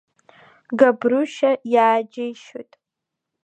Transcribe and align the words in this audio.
Габрушьа 0.79 1.51
иааџьеишьоит. 1.73 2.71